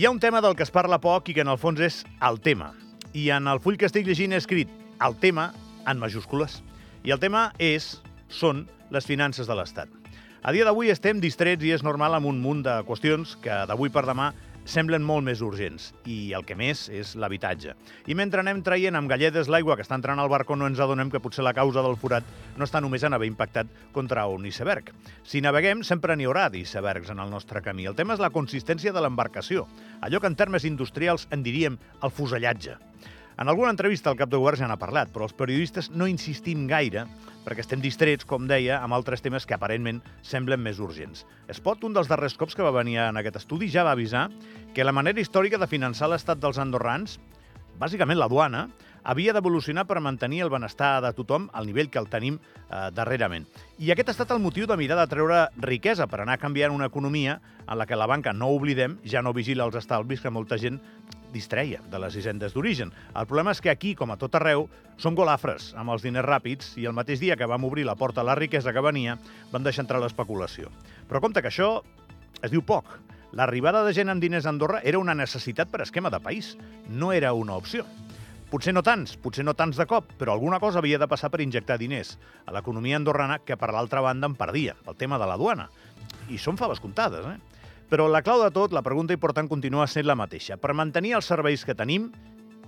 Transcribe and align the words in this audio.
Hi 0.00 0.06
ha 0.06 0.10
un 0.10 0.18
tema 0.18 0.40
del 0.40 0.54
que 0.56 0.62
es 0.64 0.70
parla 0.72 0.96
poc 0.96 1.26
i 1.28 1.34
que 1.36 1.42
en 1.44 1.50
el 1.52 1.58
fons 1.60 1.80
és 1.84 1.96
el 2.24 2.38
tema. 2.40 2.70
I 3.12 3.26
en 3.36 3.44
el 3.52 3.58
full 3.60 3.74
que 3.76 3.84
estic 3.84 4.06
llegint 4.08 4.32
he 4.32 4.38
escrit 4.40 4.70
el 5.04 5.12
tema 5.20 5.50
en 5.84 5.98
majúscules. 6.00 6.54
I 7.04 7.12
el 7.12 7.20
tema 7.20 7.42
és, 7.60 7.98
són, 8.32 8.62
les 8.88 9.04
finances 9.04 9.44
de 9.44 9.58
l'Estat. 9.58 9.92
A 10.40 10.54
dia 10.56 10.64
d'avui 10.64 10.88
estem 10.88 11.20
distrets 11.20 11.68
i 11.68 11.74
és 11.76 11.84
normal 11.84 12.16
amb 12.16 12.30
un 12.32 12.40
munt 12.40 12.62
de 12.64 12.78
qüestions 12.88 13.34
que 13.44 13.58
d'avui 13.68 13.92
per 13.92 14.06
demà 14.08 14.30
semblen 14.68 15.04
molt 15.06 15.24
més 15.26 15.40
urgents, 15.44 15.90
i 16.04 16.32
el 16.36 16.44
que 16.46 16.56
més 16.58 16.88
és 16.92 17.14
l'habitatge. 17.18 17.74
I 18.06 18.16
mentre 18.18 18.42
anem 18.42 18.62
traient 18.66 18.98
amb 18.98 19.10
galledes 19.10 19.48
l'aigua 19.50 19.76
que 19.76 19.84
està 19.86 19.96
entrant 19.98 20.20
al 20.20 20.30
barco, 20.32 20.56
no 20.56 20.68
ens 20.68 20.80
adonem 20.80 21.10
que 21.10 21.22
potser 21.22 21.44
la 21.46 21.54
causa 21.56 21.84
del 21.84 21.96
forat 22.00 22.26
no 22.56 22.66
està 22.68 22.82
només 22.82 23.04
en 23.04 23.16
haver 23.16 23.30
impactat 23.30 23.70
contra 23.92 24.26
un 24.28 24.46
iceberg. 24.46 24.92
Si 25.24 25.40
naveguem, 25.40 25.84
sempre 25.86 26.16
n'hi 26.16 26.28
haurà 26.28 26.48
d'icebergs 26.50 27.10
en 27.14 27.24
el 27.24 27.32
nostre 27.32 27.62
camí. 27.64 27.88
El 27.88 27.96
tema 27.98 28.14
és 28.14 28.22
la 28.22 28.32
consistència 28.34 28.92
de 28.92 29.02
l'embarcació, 29.02 29.66
allò 30.00 30.20
que 30.20 30.30
en 30.30 30.38
termes 30.38 30.68
industrials 30.68 31.26
en 31.30 31.42
diríem 31.46 31.80
el 32.02 32.14
fusellatge. 32.14 32.76
En 33.40 33.48
alguna 33.48 33.70
entrevista 33.72 34.10
el 34.10 34.18
cap 34.20 34.28
de 34.28 34.36
govern 34.36 34.60
ja 34.60 34.66
n'ha 34.68 34.76
parlat, 34.76 35.08
però 35.08 35.24
els 35.24 35.32
periodistes 35.32 35.88
no 35.94 36.04
insistim 36.10 36.66
gaire 36.68 37.06
perquè 37.50 37.64
estem 37.64 37.80
distrets, 37.82 38.22
com 38.30 38.44
deia, 38.46 38.76
amb 38.78 38.94
altres 38.94 39.24
temes 39.24 39.42
que 39.42 39.56
aparentment 39.56 39.98
semblen 40.22 40.62
més 40.62 40.78
urgents. 40.78 41.24
Espot, 41.50 41.82
un 41.82 41.96
dels 41.96 42.06
darrers 42.06 42.36
cops 42.38 42.54
que 42.54 42.62
va 42.62 42.70
venir 42.76 43.00
en 43.02 43.18
aquest 43.18 43.40
estudi, 43.40 43.66
ja 43.66 43.82
va 43.82 43.96
avisar 43.98 44.28
que 44.76 44.86
la 44.86 44.94
manera 44.94 45.18
històrica 45.18 45.58
de 45.58 45.66
finançar 45.66 46.06
l'estat 46.12 46.38
dels 46.38 46.60
andorrans, 46.62 47.18
bàsicament 47.80 48.20
la 48.20 48.30
duana, 48.30 48.68
havia 49.02 49.32
d'evolucionar 49.32 49.86
per 49.86 50.00
mantenir 50.00 50.42
el 50.44 50.50
benestar 50.50 51.00
de 51.04 51.12
tothom 51.16 51.48
al 51.52 51.66
nivell 51.66 51.90
que 51.90 51.98
el 51.98 52.08
tenim 52.10 52.38
eh, 52.38 52.90
darrerament. 52.94 53.46
I 53.78 53.92
aquest 53.92 54.10
ha 54.10 54.16
estat 54.16 54.34
el 54.34 54.42
motiu 54.42 54.66
de 54.66 54.76
mirar 54.76 54.98
de 55.00 55.08
treure 55.10 55.46
riquesa 55.60 56.06
per 56.06 56.22
anar 56.22 56.38
canviant 56.38 56.74
una 56.74 56.90
economia 56.90 57.40
en 57.66 57.78
la 57.78 57.86
que 57.86 57.96
la 57.96 58.08
banca, 58.10 58.32
no 58.32 58.50
oblidem, 58.50 58.98
ja 59.04 59.22
no 59.22 59.32
vigila 59.32 59.64
els 59.68 59.78
estalvis 59.78 60.20
que 60.20 60.30
molta 60.30 60.58
gent 60.58 60.80
distreia 61.32 61.80
de 61.90 61.98
les 62.02 62.16
hisendes 62.16 62.54
d'origen. 62.54 62.90
El 63.14 63.28
problema 63.30 63.54
és 63.54 63.60
que 63.62 63.70
aquí, 63.70 63.94
com 63.94 64.10
a 64.10 64.18
tot 64.18 64.34
arreu, 64.34 64.66
som 64.98 65.14
golafres 65.14 65.70
amb 65.78 65.94
els 65.94 66.02
diners 66.02 66.26
ràpids 66.26 66.74
i 66.80 66.88
el 66.90 66.96
mateix 66.96 67.22
dia 67.22 67.38
que 67.38 67.46
vam 67.46 67.64
obrir 67.64 67.86
la 67.86 67.96
porta 67.96 68.24
a 68.24 68.26
la 68.26 68.34
riquesa 68.34 68.74
que 68.74 68.82
venia, 68.84 69.16
van 69.52 69.62
deixar 69.62 69.86
entrar 69.86 70.02
l'especulació. 70.02 70.72
Però 71.08 71.22
compte 71.22 71.42
que 71.42 71.52
això 71.52 71.78
es 72.42 72.50
diu 72.50 72.64
poc. 72.66 72.98
L'arribada 73.32 73.84
de 73.86 73.94
gent 73.94 74.10
amb 74.10 74.22
diners 74.22 74.46
a 74.46 74.50
Andorra 74.50 74.80
era 74.82 74.98
una 74.98 75.14
necessitat 75.14 75.70
per 75.70 75.84
esquema 75.84 76.10
de 76.10 76.18
país, 76.20 76.56
no 76.88 77.12
era 77.14 77.32
una 77.32 77.54
opció. 77.54 77.86
Potser 78.50 78.72
no 78.74 78.82
tants, 78.82 79.12
potser 79.22 79.44
no 79.46 79.52
tants 79.54 79.78
de 79.78 79.84
cop, 79.86 80.08
però 80.18 80.34
alguna 80.34 80.58
cosa 80.58 80.80
havia 80.80 80.98
de 80.98 81.06
passar 81.06 81.28
per 81.30 81.38
injectar 81.44 81.76
diners 81.78 82.16
a 82.50 82.54
l'economia 82.56 82.96
andorrana 82.98 83.36
que, 83.46 83.54
per 83.54 83.70
l'altra 83.70 84.02
banda, 84.02 84.26
en 84.26 84.34
perdia, 84.34 84.74
el 84.90 84.96
tema 84.98 85.20
de 85.22 85.28
la 85.30 85.36
duana. 85.38 85.68
I 86.26 86.38
són 86.38 86.58
faves 86.58 86.82
comptades, 86.82 87.28
eh? 87.30 87.60
Però 87.90 88.08
la 88.10 88.24
clau 88.26 88.42
de 88.42 88.50
tot, 88.50 88.74
la 88.74 88.82
pregunta 88.82 89.14
important 89.14 89.46
continua 89.50 89.86
sent 89.86 90.06
la 90.06 90.18
mateixa. 90.18 90.58
Per 90.58 90.74
mantenir 90.74 91.14
els 91.18 91.30
serveis 91.30 91.62
que 91.66 91.78
tenim, 91.78 92.10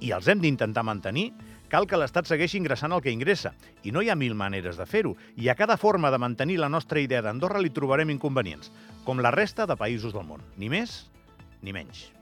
i 0.00 0.16
els 0.16 0.32
hem 0.32 0.40
d'intentar 0.40 0.84
mantenir, 0.84 1.28
cal 1.68 1.84
que 1.84 2.00
l'Estat 2.00 2.28
segueixi 2.32 2.56
ingressant 2.56 2.96
el 2.96 3.04
que 3.04 3.12
ingressa. 3.12 3.52
I 3.84 3.92
no 3.92 4.00
hi 4.00 4.08
ha 4.08 4.16
mil 4.16 4.32
maneres 4.32 4.80
de 4.80 4.88
fer-ho. 4.88 5.12
I 5.36 5.52
a 5.52 5.60
cada 5.60 5.76
forma 5.76 6.08
de 6.12 6.20
mantenir 6.24 6.56
la 6.60 6.72
nostra 6.72 7.04
idea 7.04 7.20
d'Andorra 7.20 7.60
li 7.60 7.72
trobarem 7.72 8.16
inconvenients, 8.16 8.72
com 9.04 9.20
la 9.20 9.34
resta 9.34 9.68
de 9.68 9.76
països 9.76 10.16
del 10.16 10.24
món. 10.24 10.44
Ni 10.56 10.72
més 10.72 11.02
ni 11.60 11.76
menys. 11.76 12.15